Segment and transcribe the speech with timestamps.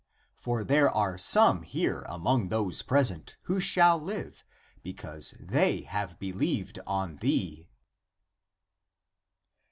[0.33, 4.43] For there are some here among those present who shall live,
[4.81, 7.69] be cause they have believed on thee."